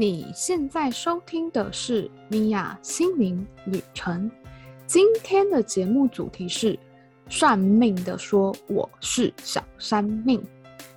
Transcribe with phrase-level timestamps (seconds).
[0.00, 4.30] 你现在收听的是米娅心灵旅程。
[4.86, 6.78] 今天的节目主题是
[7.28, 10.40] 算命的说我是小三命。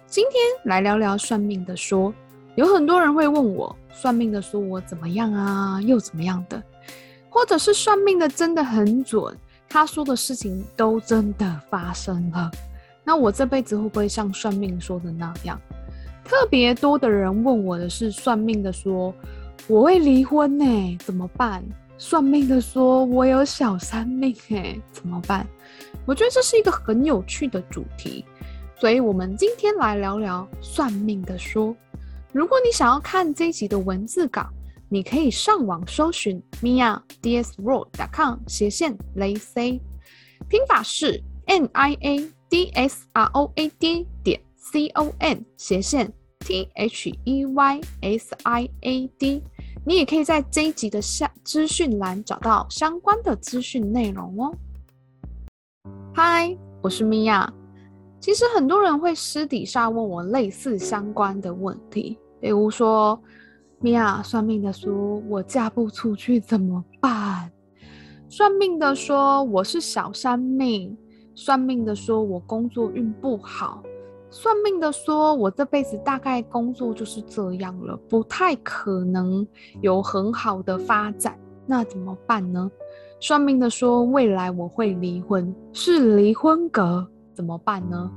[0.05, 0.35] 今天
[0.65, 2.13] 来聊聊算命的说。
[2.53, 6.61] 有很多人会问我，算命的说我怎么样啊，又怎么样的，
[7.27, 9.36] 或者是算命的真的很准，
[9.68, 12.52] 他说的事情都真的发生了。
[13.04, 15.59] 那我这辈子会不会像算命说的那样？
[16.23, 19.13] 特别多的人问我的是算命的说
[19.67, 21.63] 我会离婚呢，怎么办？
[21.98, 25.45] 算命的说我有小三命哎，怎么办？
[26.05, 28.26] 我觉得这是一个很有趣的主题，
[28.79, 31.76] 所以我们今天来聊聊算命的说。
[32.31, 34.48] 如果你想要看这一集的文字稿，
[34.90, 39.79] 你可以上网搜寻 miadsroad.com 斜线雷 C，
[40.49, 46.11] 拼法是 n i a d s r o a d 点 c o n 斜线。
[46.43, 49.43] T H E Y S I A D，
[49.85, 54.51] 你也可以在这一集的下资讯栏找到相关的资讯内容哦。
[56.15, 57.48] 嗨，我是米娅。
[58.20, 63.21] 其实很多人会私底下问我类似相关的问题，比如说，
[63.79, 64.91] 米娅，算命的说
[65.29, 67.51] 我嫁不出去怎么办？
[68.29, 70.97] 算命的说我是小三命，
[71.35, 73.84] 算命的说我工作运不好。
[74.34, 79.46] 算命的说，我这辈子大概工作就是这样了，不太可能
[79.81, 81.38] 有很好的发展，
[81.68, 82.72] 那怎么办呢？
[83.19, 88.09] 算命的说，未来我会离婚，是离婚格，怎么办呢？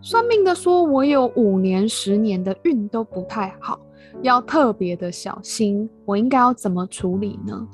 [0.00, 3.78] 算命的说，我有五年、十年的运都不太好，
[4.22, 7.68] 要特别的小心，我应该要怎么处理呢？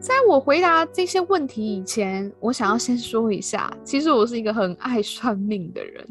[0.00, 6.04] 在我回答这些问题以前，我想要先说一下，其实我是一个很爱算命的人。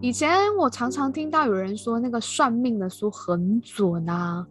[0.00, 4.46] 以前我常常听到有人说那个算命的说很准啊，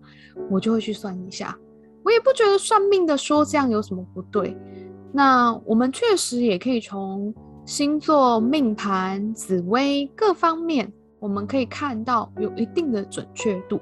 [0.49, 1.57] 我就会去算一下。
[2.03, 4.57] 我也不觉得算命的说这样有什么不对。
[5.11, 7.33] 那我们确实也可以从
[7.65, 13.79] 星座、命盘、紫微各方面，我们可以看到有一定的准确度。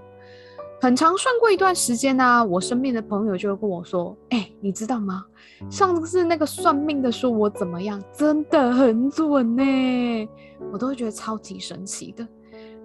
[0.86, 5.26] 很长算过一段时间呢、啊，我身边的朋友就会跟我说：“哎、你知道吗？
[5.68, 10.30] 上次那个算命的说我怎么样，真的很准呢。”
[10.72, 12.28] 我都会觉得超级神奇的。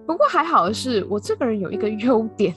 [0.07, 2.55] 不过还好的是，我这个人有一个优点，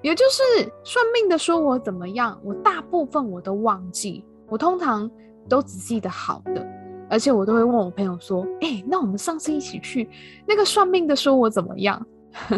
[0.00, 5.10] 也就是算命的说我怎么样，我大部分我都忘记，我通常
[5.48, 6.64] 都只记得好的，
[7.10, 10.08] 而且我都会问我朋友说：“哎、那我们上次一起去
[10.46, 12.00] 那个算命的说我怎么样？”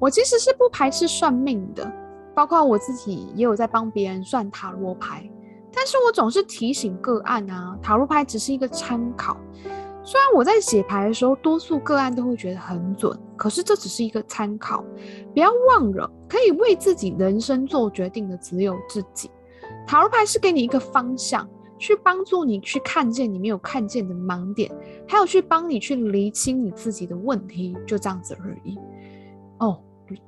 [0.00, 1.88] 我其实是不排斥算命的，
[2.34, 5.30] 包括我自己也有在帮别人算塔罗牌，
[5.72, 9.36] 但是我总是提醒个案啊，塔罗牌只是一个参考。
[10.02, 14.82] 虽然我在写牌的时候，多数个案都会觉得很准，可是这只是一个参考，
[15.34, 19.30] 不要忘了，可以为自己人生做决定的只有自己。
[19.86, 21.46] 塔罗牌是给你一个方向，
[21.78, 24.72] 去帮助你去看见你没有看见的盲点，
[25.06, 28.78] 还有去帮你去厘清你自己的问题，就这样子而已。
[29.58, 29.78] 哦。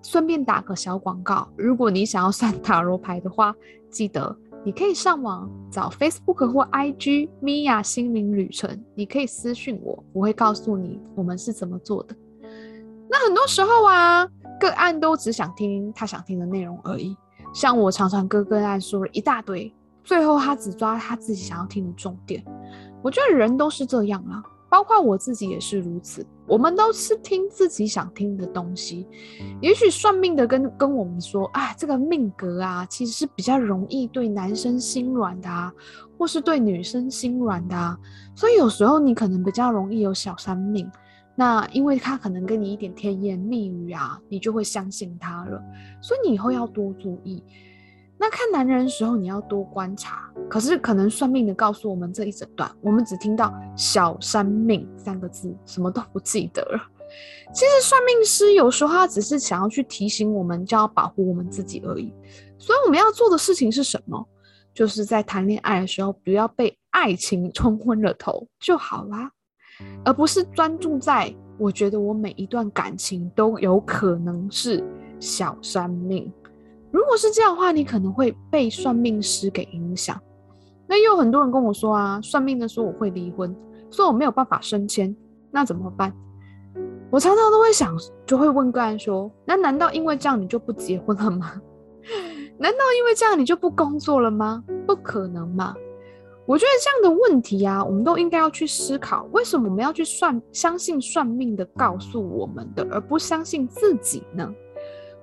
[0.02, 3.54] 顺便打个小广告，如果你想要算 塔罗牌的话，
[3.90, 12.14] 记得你可以上网找 Facebook 或 IG 米娅心灵旅程，你可以私讯我，我会告诉你我们是怎么做的。
[13.10, 14.26] 那很多时候啊，
[14.58, 17.16] 个案都只想听他想听的内容而已，
[17.52, 22.42] 像我常常跟个案说了一大堆，最后他只抓他自己想要听的重点。
[23.02, 24.42] 我觉得人都是这样啊。
[24.72, 29.06] 包括我自己也是如此，我们都是听自己想听的东西。
[29.60, 35.70] 也许算命的跟跟我们说，啊，这个命格啊，其实是比较容易对男生心软的啊，
[36.16, 37.98] 或是对女生心软的啊，
[38.34, 40.90] 所以有时候你可能比较容易有小三命。
[41.34, 45.62] 那因为他可能跟你一点甜言蜜语啊，你就会相信他了。
[46.00, 47.44] 所以你以后要多注意。
[48.22, 50.32] 那看男人的时候，你要多观察。
[50.48, 56.80] 可是可能算命的告诉我们这一整段，我们只听到“小三命”三个字，什么都不记得了。
[57.52, 62.14] 其实算命师有时候他只是想要去提醒我们，就要保护我们自己而已。
[62.58, 64.24] 所以我们要做的事情是什么？
[64.72, 69.32] 就是在谈恋爱的时候，不要被爱情冲昏了头就好啦，
[70.04, 74.80] 而不是专注在我觉得我每一段感情都有可能是
[75.18, 76.32] 小三命。
[76.92, 80.20] 如果是这样的话，你可能会被算命师给影响。
[80.86, 83.54] 那又有很多人跟我说啊，算命的说我会离婚，
[83.90, 85.14] 说我没有办法升迁，
[85.50, 86.12] 那怎么办？
[87.10, 87.96] 我常常都会想，
[88.26, 91.60] 就会问个案说：那难道因为这样你就不结婚了吗？
[92.58, 94.62] 难道因为这样你就不工作了吗？
[94.86, 95.74] 不可能嘛！
[96.44, 104.52] 我觉得这样的问题啊，我们都应该要去思考，为什么我们要去算，相信算命的告诉我们的，而不相信自己呢？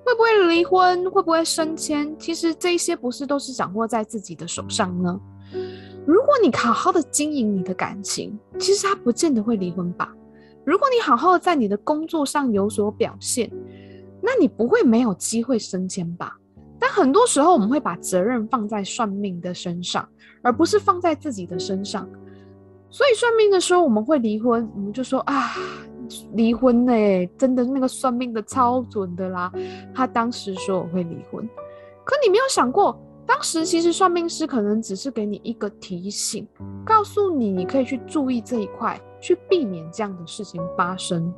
[0.04, 1.10] 会不会离婚？
[1.10, 2.16] 会不会升迁？
[2.18, 5.20] 其实这些不是都是掌握在自己的手上呢？
[6.06, 10.12] 如果你好好的经营你的感情，其实他不见得会离婚吧。
[10.64, 13.50] 如果你好好的在你的工作上有所表现，
[14.22, 16.36] 那你不会没有机会升迁吧？
[16.78, 20.08] 但很多时候我们会把责任放在算命的身上，
[20.42, 22.08] 而不是放在自己的身上。
[22.90, 25.52] 所以算命的时候我们会离婚，我们就说啊，
[26.34, 29.52] 离婚呢，真的那个算命的超准的啦。
[29.94, 31.48] 他当时说我会离婚，
[32.04, 32.98] 可你没有想过。
[33.26, 36.48] 当时其实算命师可能只是给你一个提醒，
[36.84, 41.32] 告诉你你可以去注意这一块，去避免这样的事情发生。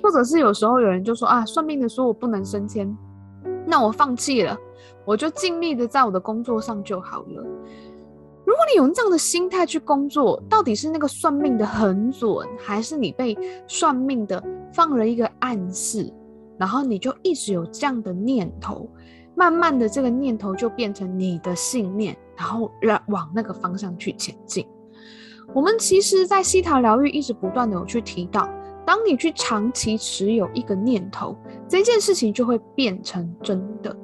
[0.00, 2.96] 或者是有时候有人就说啊，算命的说我不能升迁，
[3.66, 4.56] 那我放弃了，
[5.04, 7.44] 我就尽力的在我的工作上就好了。
[8.58, 13.38] 如果你有这样的心态去工作，到底是那个算命的很准，还是你被
[13.68, 16.12] 算命的放了一个暗示，
[16.58, 18.90] 然后你就一直有这样的念头？
[19.36, 24.66] 慢慢的，这个念头就变成你的信念，然后让往那个方向去前进。
[25.54, 28.50] 我们其实，在西塔疗愈一直不断的有去提到，
[28.84, 31.36] 当你去长期持有一个念头，
[31.68, 33.96] 这件事情就会变成真的。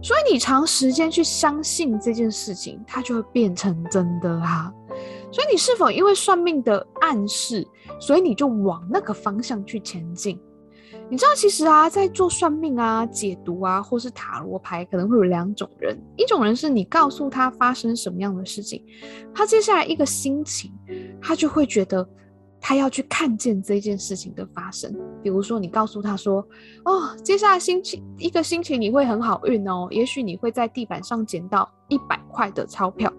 [0.00, 4.72] 所以你长时间去相信这件事情，它就会变成真的啊。
[5.30, 7.66] 所以你是否因为算命的暗示，
[8.00, 10.40] 所以你就往那个方向去前进？
[11.10, 15.98] 你知道，其实啊，在做算命啊、解读啊，或是塔罗牌，可能会有两种人。
[16.16, 18.84] 一种人是你告诉他发生什么样的事情，
[19.34, 20.72] 他接下来一个心情，
[21.20, 22.08] 他就会觉得。
[22.60, 26.46] 他要去看见这件事情的发生，比如说你告诉他说
[26.84, 33.12] ：“哦，接下来星期一个星期你会很好运哦，也许你会在地板上捡到一百块的钞票。”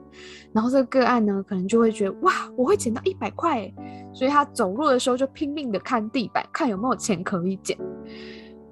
[0.51, 3.71] 然后这个个案呢，可能就会觉得：“哇，我会捡到一百块！”
[4.13, 7.77] 所以他走路的时候就拼命的看地板，看有没有钱可以捡。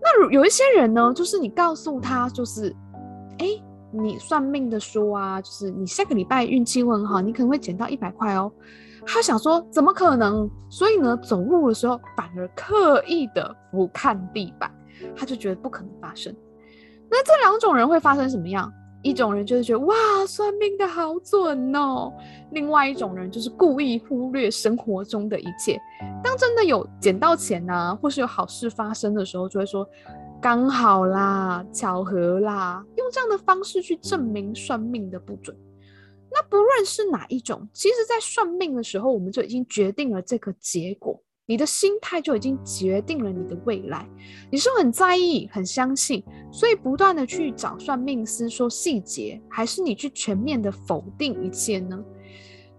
[0.02, 2.76] 那有一些人呢，就是你告诉他，就是
[3.40, 3.48] ：“哎，
[3.92, 8.52] 你算命的说啊，就是你下个礼拜运气会很好，你可能会捡到一百块哦。”
[9.08, 10.50] 他想说，怎么可能？
[10.70, 14.70] 所以呢，走路的时候反而刻意的不看地板，
[15.16, 16.36] 他就觉得不可能发生。
[17.10, 18.72] 那这两种人会发生什么样？
[19.04, 19.96] 一种人就是觉得哇，
[20.28, 22.12] 算命的好准哦；
[22.52, 25.80] 另外一种人就是故意忽略生活中的一切。
[26.22, 29.88] 当真的有捡到钱啊，或是有好事发生的时候，就会说
[30.42, 35.56] 刚好啦，巧合啦，用这样的方式去证明算命的不准。
[36.32, 41.22] 那不论是哪一种，其实，在算命的时候，我们就已经决定了这个结果。
[41.50, 44.06] 你的心态就已经决定了你的未来。
[44.52, 46.22] 你是很在意、很相信，
[46.52, 51.98] 所以不断的去找算命师说细节，还是你去全面的否定一切呢？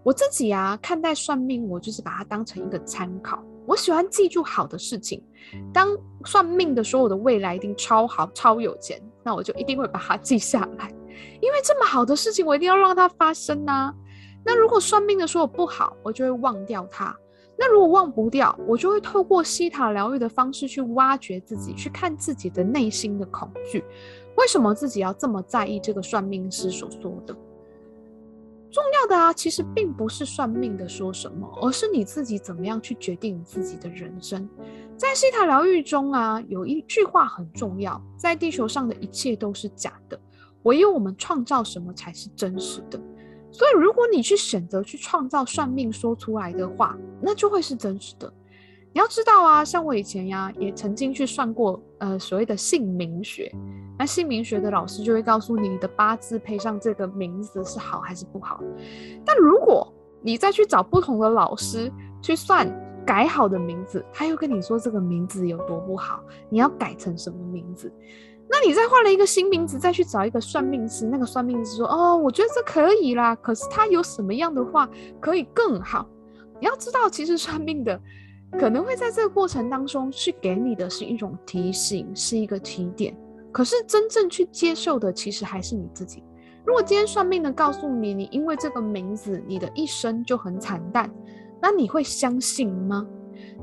[0.03, 3.43] 我自己啊，看待算命，我就是把它当成一个参考。
[3.65, 5.23] 我喜欢记住好的事情。
[5.73, 5.89] 当
[6.25, 10.93] 算命的说我的未来一定超好、超有钱，那我就一定会把它记下来。
[11.41, 13.95] 因为这么好的事情，我一定要让它发生呐、啊。
[14.43, 17.15] 那如果算命的说我不好，我就会忘掉它。
[17.57, 23.83] 那如果忘不掉，我就会透过西塔疗愈的方式去挖掘自己，去看自己的内心的恐惧。
[24.37, 27.35] 为什么自己要这么在意这个算命师所说的？
[28.71, 34.47] 重要的啊，其实并不是算命的说什么，而是你自己怎么样去决定你自己的人生。
[34.95, 40.17] 在西塔疗愈中啊，有一句话很重要：在地球上的一切都是假的。
[40.63, 42.99] 唯有我们创造什么才是真实的，
[43.51, 48.31] 所以如果你去选择去创造算命说出来的话，那就会是真实的。
[48.91, 53.51] 你要知道啊，像我以前呀，也曾经去算过，呃，所谓的姓名学。
[53.97, 58.63] 那姓名学的老师就会告诉你，你的八字配上这个名字是好还是不好。
[59.25, 61.91] 但如果你再去找不同的老师
[62.21, 62.67] 去算
[63.05, 67.91] 改好的名字，他又跟你说这个名字有多不好，你要改成什么名字？
[68.51, 74.89] 那你再换了一个新名字，再去找一个算命师，那个算命师说：“哦，我觉得这可以啦，可是他有什么样的话
[75.19, 76.07] 可以更好？”
[76.59, 78.01] 你要知道，其实算命的
[78.59, 83.15] 可能会在这个过程当中去给你的是一种提醒，是一个提点。
[83.51, 86.23] 可是真正去接受的，其实还是你自己。
[86.65, 91.09] 如果今天算命的告诉你，你因为这个名字，你的一生就很惨淡，
[91.61, 93.05] 那你会相信吗？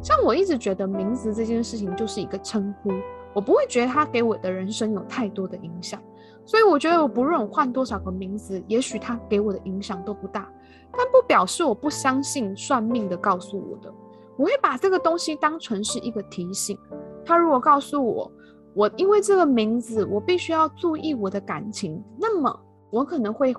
[0.03, 2.91] 像我一直觉得，名字这件事情就是一个称呼。
[3.37, 6.01] 我不会觉得他给我的人生有太多的影响，
[6.47, 10.51] 所以我觉得我不论我换多少个名字，也许他给我的影响都不大，
[10.91, 13.93] 但不表示我不相信算命的告诉我的。
[14.39, 16.79] 我会把这个东西当成是一个提醒。
[17.27, 18.33] 他如果告诉我，
[18.73, 22.59] 我因为这个名字，我必须要注意我的感情，那么
[22.91, 23.55] 我可能会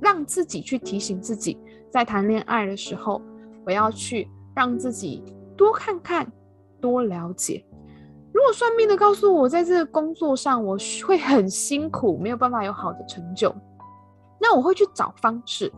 [0.00, 1.58] 让自己去提醒自己，
[1.90, 3.20] 在谈恋爱的时候，
[3.66, 5.22] 我要去让自己
[5.58, 6.26] 多看看，
[6.80, 7.62] 多了解。
[8.32, 13.54] 如果算命的告诉我，在这个工作上我会很辛苦，没有办法有好的成就，
[14.40, 15.72] 那我会去找方式，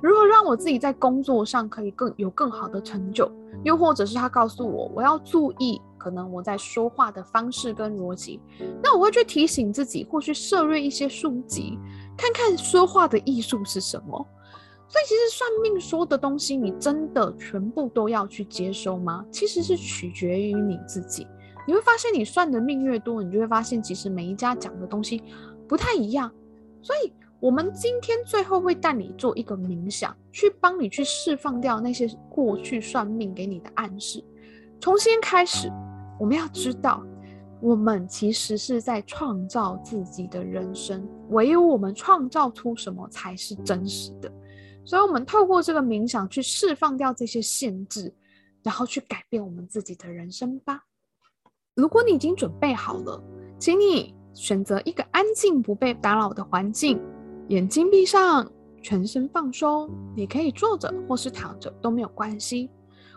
[0.00, 3.30] 如何让我自己在工作上可以更有更好的成就。
[3.64, 8.40] 又或者是他告诉我，我要注意可能我在说话的方式跟逻辑，
[8.82, 11.78] 那我会去提醒自己，或去涉猎一些书籍，
[12.16, 14.26] 看看说话的艺术是什么。
[14.90, 19.24] 所以，其实算命说的东西，你真的全部都要去接收吗？
[19.30, 21.26] 其实是取决于你自己。
[21.68, 25.22] 你会发现，你算的命越多，你就会发现，其实每一家讲的东西
[25.68, 26.32] 不太一样。
[26.80, 34.24] 所以，我们今天最后会带你做一个冥想，去帮你去释放掉那些过去算命给你的暗示，
[34.80, 35.70] 重新开始。
[36.18, 37.04] 我们要知道，
[37.60, 44.32] 我们其实是在创造自己的人生，唯有我们创造出什么才是真实的。
[44.86, 48.10] 所以，我们透过这个冥想去释放掉这些限制，
[48.62, 50.82] 然后去改变我们自己的人生吧。
[51.78, 53.22] 如果你已经准备好了，
[53.56, 57.00] 请你选择一个安静、不被打扰的环境，
[57.50, 58.50] 眼睛闭上，
[58.82, 59.88] 全身放松。
[60.16, 62.68] 你可以坐着或是躺着都没有关系。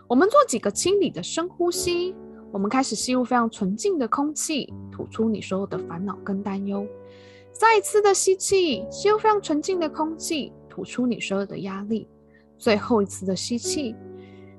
[0.06, 2.14] 我们做几个清理的深呼吸。
[2.52, 6.86] 我们开始吸入非常纯净的空气，吐出你所有的烦恼跟担忧。
[7.50, 12.06] 再一次的吸气，吸入非常纯净的空气，吐出你所有的压力。
[12.58, 13.96] 最后一次的吸气，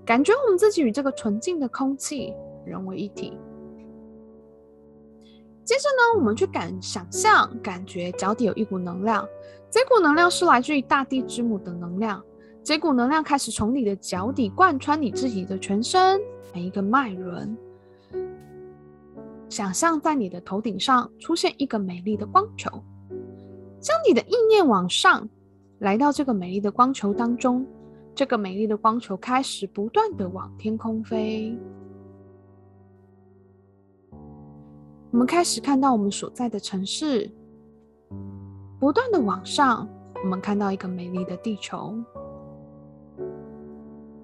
[0.04, 2.34] 感觉我们自己与这个纯净的空气
[2.66, 3.38] 融为一体。
[5.64, 9.26] 接着呢，我们去感想象，感觉脚底有一股能量，
[9.70, 12.22] 这股能量是来自于大地之母的能量。
[12.64, 16.20] 这股能量开始从你的脚底贯穿你自己的全身
[16.54, 17.58] 每一个脉轮。
[19.50, 22.70] 想象在你的头顶上出现一个美丽的光球，
[23.80, 25.30] 将你的意念往上，
[25.80, 27.66] 来到这个美丽的光球当中。
[28.16, 31.58] 这个美丽的光球开始不断的往天空飞。
[35.14, 37.30] 我们开始看到我们所在的城市，
[38.80, 39.88] 不断的往上，
[40.24, 41.94] 我们看到一个美丽的地球。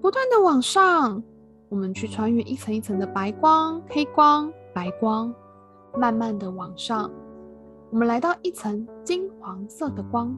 [0.00, 1.22] 不断的往上，
[1.68, 5.32] 我们去穿越一层一层的白光、黑光、白光，
[5.96, 7.08] 慢慢的往上，
[7.92, 10.36] 我们来到一层金黄色的光，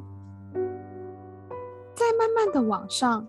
[1.94, 3.26] 再慢慢的往上，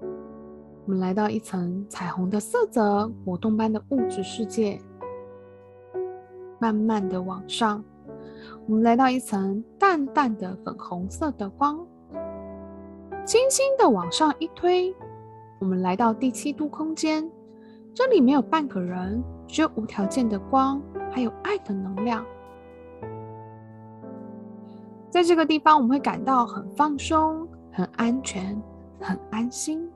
[0.00, 4.80] 我们来到一层彩虹的色泽、果冻般的物质世界。
[6.60, 7.82] 慢慢的往上，
[8.66, 11.84] 我们来到一层淡淡的粉红色的光，
[13.24, 14.94] 轻轻的往上一推，
[15.58, 17.28] 我们来到第七度空间。
[17.94, 22.24] 这里没有半个人，只有无条件的光，还有爱的能量。
[25.08, 28.62] 在这个地方，我们会感到很放松、很安全、
[29.00, 29.90] 很安心。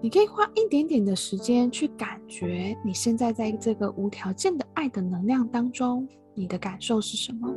[0.00, 7.52] 你可以花一点点的时间去感觉你现在在这个无条件的爱的能量当中，你的感受是什么？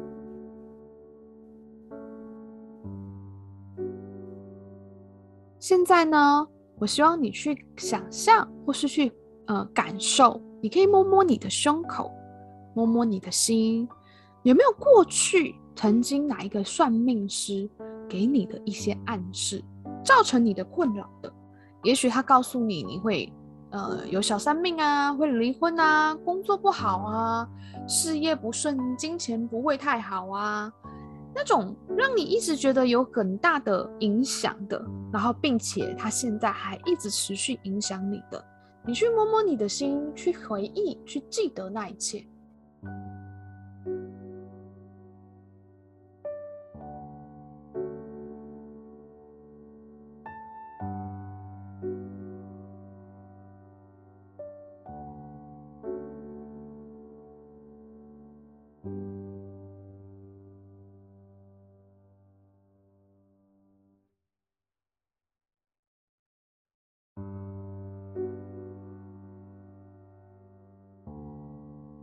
[5.60, 6.48] 现在呢，
[6.80, 9.12] 我希望你去想象，或是去
[9.46, 10.42] 呃感受。
[10.62, 12.12] 你可以摸摸你的胸口，
[12.74, 13.88] 摸摸你的心，
[14.42, 17.70] 有没有过去曾经哪一个算命师
[18.10, 19.64] 给你的一些暗示，
[20.04, 21.32] 造成你的困扰的？
[21.84, 23.32] 也许他告诉你，你会，
[23.72, 27.48] 呃，有小三命啊，会离婚啊，工作不好啊，
[27.88, 30.72] 事业不顺，金钱不会太好啊，
[31.34, 38.44] 那种让你一直觉得有很大的影响的，然后并且他现在还一直持续影响你的，
[38.86, 42.26] 你去摸摸你的心，去回忆，去记得那一切。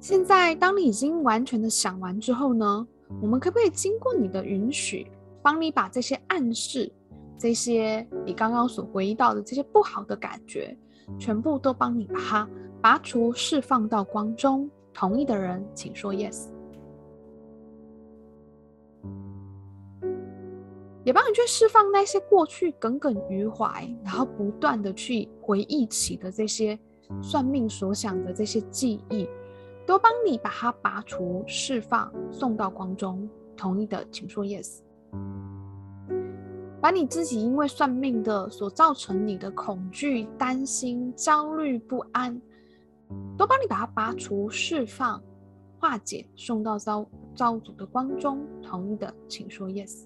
[0.09, 2.89] 现在，当你已经完全的想完之后呢，
[3.21, 5.07] 我们可不可以经过你的允许，
[5.43, 6.91] 帮你把这些暗示、
[7.37, 10.75] 这些你刚刚所回忆到的这些不好的感觉，
[11.19, 12.49] 全部都帮你把它
[12.81, 14.71] 拔除、释放到光中？
[14.95, 16.47] 同意的人，请说 yes。
[21.05, 26.79] 也帮你去释放那些过去耿耿于怀，然后不断的去回忆起的这些
[27.21, 29.29] 算命所想的这些记忆。
[29.89, 33.27] 都帮你把它拔除、释放、送到光中。
[33.57, 34.81] 同意的，请说 yes。
[36.79, 42.39] 把你自己因为算命的所造成你的恐惧、担心、焦虑、不安，
[43.39, 45.23] 都帮你把它拔除、释放、
[45.81, 48.47] 化解，送到造造物主的光中。
[48.63, 50.05] 同意的，请说 yes。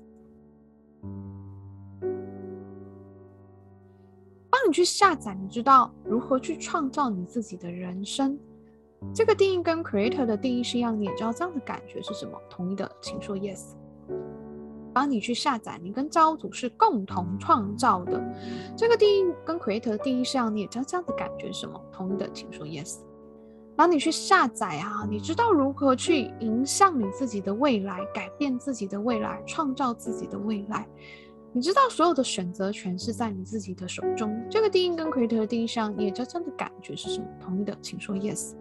[4.48, 8.38] 帮你去下载，你知道如何去创造你自己的人生。
[9.14, 12.40] 这个定义跟 creator 的定义是一样的，你知道这样的感觉是什么？
[12.48, 13.72] 同意的，请说 yes。
[14.94, 18.22] 帮你去下载，你跟造物主是共同创造的。
[18.76, 21.80] 这个定义跟 creator 的定义是一样，你也知道这样的感觉是什么？
[21.90, 22.98] 同意的，请说 yes。
[23.74, 30.86] 帮你去下载啊，你知道如何去影响你自己的未来，改变自己的未来，创造自己的未来。
[31.54, 34.38] 你知道所有的选择权是在你自己的手中。
[34.50, 37.26] 这个定义跟 creator 的定义上，你也知道这样的感觉是什么？
[37.40, 38.52] 同意的，请说 yes。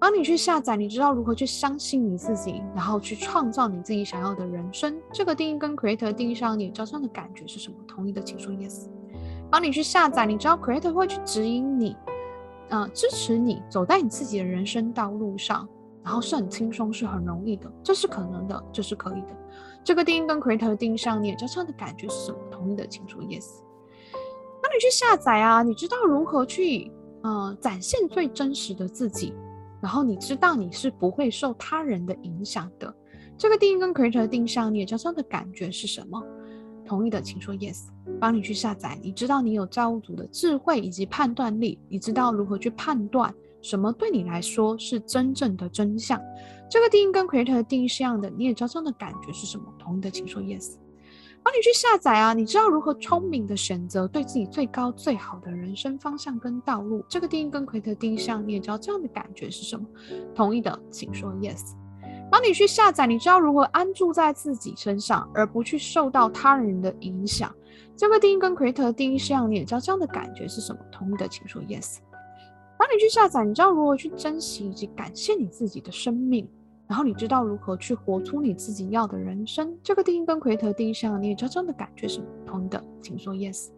[0.00, 4.96] 帮你去下载，你知道如何去相信你自己，然后去创造你自己想要的人生。
[5.12, 7.76] 这个定义跟 creator 定义上，你知道这样的感觉是什么？
[7.86, 8.86] 同意的，请说 yes。
[9.50, 11.96] 帮你去下载，你知道 creator 会去指引你，
[12.68, 15.68] 呃，支持你走在你自己的人生道路上，
[16.04, 19.28] 然后是很轻松，是很容易的，这是可能的，这是可以的。
[19.82, 22.38] 这个定义跟 creator 定义上，你也知道这样的感觉是什么？
[22.52, 23.62] 同意的，请说 yes。
[24.62, 29.34] 帮你去下载啊，你知道如何去，呃，展现最真实的自己。
[29.80, 32.94] 然后你知道你是不会受他人的影响的，
[33.36, 36.22] 这个定义跟 creator 的定向，你也知道这样的感觉是什么？
[36.84, 38.98] 同意的请说 yes，帮你去下载。
[39.02, 46.18] 你知道你有造物主的智慧以及判断力，你知道如何去判断什么对你来说是真正的真相。
[46.70, 49.64] 这个定义跟 creator 的定义是一样的，你也知道这样的感觉是什么？
[49.78, 50.76] 同意的请说 yes。
[51.42, 52.34] 帮你去下载啊！
[52.34, 57.02] 你知道如何聪明的选择对自己最高最好的人生方向跟道路。
[57.08, 59.86] 这个定义跟奎特定义上，你也知道这样的感觉是什么？
[60.34, 61.72] 同意的，请说 yes。
[62.30, 67.54] 帮你去下载，你知道如何安住在自己身上，而不去受到他人的影响。
[67.96, 70.78] 这个定义跟奎特定义上，你也知道这样的感觉是什么？
[70.92, 71.98] 同意的，请说 yes。
[72.76, 76.46] 帮你去下载，你知道如何去珍惜以及感谢你自己的生命。
[76.88, 83.68] 然后你知道如何去活出你自己要的人生，这个定义跟奎特定义上，你也真正的感觉是不同的，请说 yes。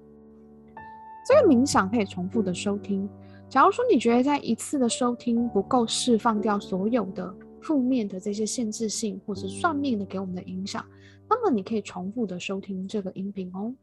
[1.27, 3.09] 这个冥想可以重复的收听。
[3.49, 10.85] 假如说你觉得在一次的收听不够释放掉所有的负面的这些限制性，或是算命的给我们的影响，
[11.29, 13.75] 那么你可以重复的收听这个音频哦。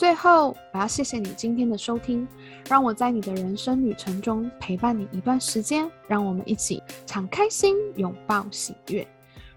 [0.00, 2.26] 最后，我要谢谢你今天的收听，
[2.70, 9.06] 让我在你的人生旅程中陪伴你一段时间，让我们一起敞开心，拥抱喜悦。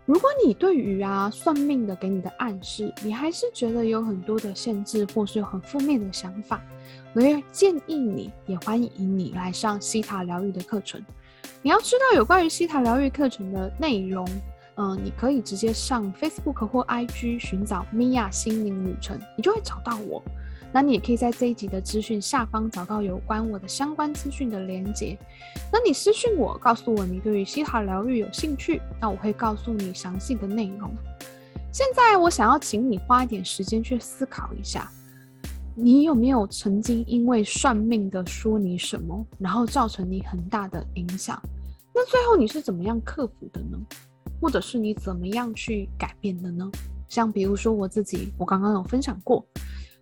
[0.06, 6.62] 如果你对于啊算命的给你的暗示，你还是觉得有很多的限制，或是有很负面的想法，
[7.13, 11.01] 我也建议你，也欢迎你来上西塔疗愈的课程。
[11.62, 14.27] 你要知道有关于西塔疗愈课程的内容。
[14.76, 20.24] 嗯、你可以直接上 Facebook 或 IG 寻找 Mia 心灵旅程，你就会找到我。
[20.72, 25.16] 那你也可以在这一集的资讯下方找到有关我的相关资讯的连接。
[25.72, 30.90] 那你私讯我，告诉我你对于希塔疗愈有兴趣，那我会告诉你详细的内容。
[31.72, 34.92] 现在我想要请你花一点时间去思考一下，
[35.76, 41.40] 你有没有曾经因为算命的说你什么，然后造成你很大的影响？
[41.94, 43.78] 那最后你是怎么样克服的呢？
[44.42, 46.70] 或者是你怎么样去改变的呢？
[47.08, 49.46] 像比如说我自己，我刚刚有分享过，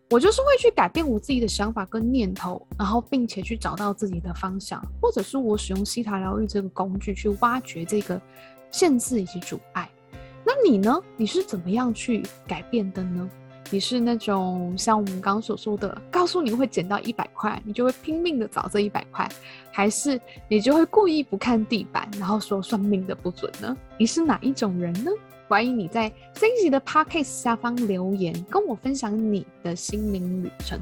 [0.09, 8.21] 我就是会去改变我自己的想法跟念头，然后并且去找到自己的方向，或者是我使用西塔疗愈这个工具去挖掘这个
[8.71, 9.89] 限制以及阻碍。
[10.43, 10.99] 那你呢？
[11.17, 13.29] 你是怎么样去改变的呢？
[13.73, 19.27] 你是那种像我们刚刚所说的，告诉你会捡到一百块，你就会拼命的找这一百块，
[19.71, 23.75] 还是你就会故意不看地板，然后说算命的不准呢？
[23.97, 25.09] 你是哪一种人呢？
[25.47, 30.77] 欢迎你在这一集的 podcast 下方留言，跟我分享你的心灵旅程。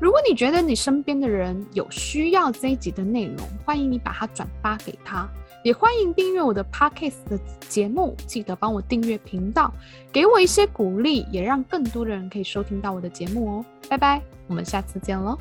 [0.00, 5.28] 如果你觉得你身边的人有需要这一集的内容，欢迎你把它转发给他。
[5.62, 7.38] 也欢迎订阅我的 Podcast 的
[7.68, 9.72] 节目，记得帮我订阅频道，
[10.12, 13.64] 给我一些鼓励，也让更多的人可以收听到我的节目哦。
[13.88, 15.36] 拜拜，我们下次见喽。